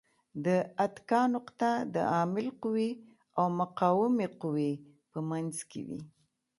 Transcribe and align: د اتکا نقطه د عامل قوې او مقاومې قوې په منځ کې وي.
د 0.45 0.47
اتکا 0.85 1.21
نقطه 1.35 1.71
د 1.93 1.95
عامل 2.13 2.47
قوې 2.61 2.89
او 3.37 3.45
مقاومې 3.59 4.27
قوې 4.41 4.71
په 5.11 5.19
منځ 5.29 5.55
کې 5.69 5.81
وي. 5.89 6.01